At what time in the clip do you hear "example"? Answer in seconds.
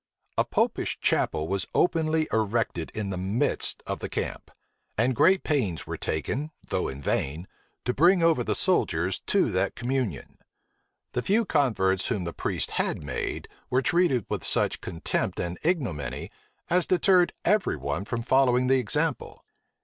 18.79-19.45